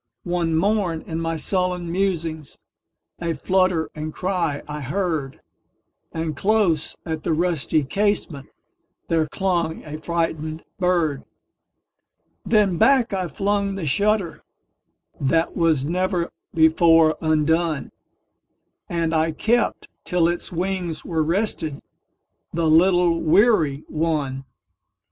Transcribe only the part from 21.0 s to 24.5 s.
were restedThe little weary one.